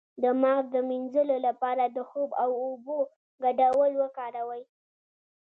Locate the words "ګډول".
3.43-3.91